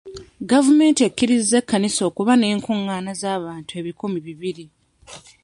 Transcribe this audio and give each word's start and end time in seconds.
Gavumenti 0.51 1.01
ekkirizza 1.03 1.55
ekkanisa 1.61 2.01
okuba 2.09 2.31
n'enkungaana 2.37 3.11
z'abantu 3.21 3.71
ebikumi 3.79 4.19
bibiri. 4.27 4.65